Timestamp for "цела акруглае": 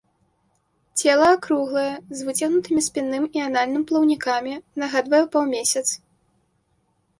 1.01-1.91